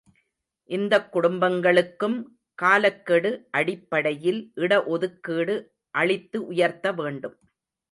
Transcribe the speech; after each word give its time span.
இந்தக் 0.69 1.09
குடும்பங்களுக்கும் 1.13 2.15
காலக்கெடு 2.59 3.31
அடிப்படையில் 3.51 4.41
இடஒதுக்கீடு 4.57 5.57
அளித்து 5.95 6.45
உயர்த்த 6.47 6.91
வேண்டும். 6.93 7.37